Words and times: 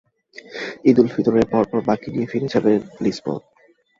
ঈদুল 0.85 1.07
ফিতরের 1.13 1.45
পরপর 1.51 1.79
মাকে 1.87 2.07
নিয়ে 2.13 2.29
ফিরে 2.31 2.47
যাবেন 2.53 2.79
লিসবন। 3.03 3.39